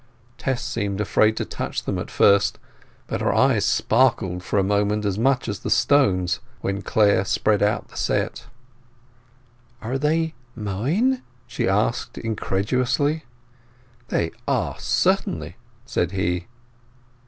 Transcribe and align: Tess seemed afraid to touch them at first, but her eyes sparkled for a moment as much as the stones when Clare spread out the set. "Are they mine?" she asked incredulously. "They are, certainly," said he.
Tess 0.39 0.63
seemed 0.65 0.99
afraid 0.99 1.37
to 1.37 1.45
touch 1.45 1.83
them 1.83 1.99
at 1.99 2.09
first, 2.09 2.57
but 3.05 3.21
her 3.21 3.31
eyes 3.31 3.65
sparkled 3.65 4.41
for 4.43 4.57
a 4.57 4.63
moment 4.63 5.05
as 5.05 5.19
much 5.19 5.47
as 5.47 5.59
the 5.59 5.69
stones 5.69 6.39
when 6.61 6.81
Clare 6.81 7.23
spread 7.23 7.61
out 7.61 7.89
the 7.89 7.95
set. 7.97 8.47
"Are 9.79 9.99
they 9.99 10.33
mine?" 10.55 11.21
she 11.45 11.69
asked 11.69 12.17
incredulously. 12.17 13.25
"They 14.07 14.31
are, 14.47 14.75
certainly," 14.79 15.57
said 15.85 16.13
he. 16.13 16.47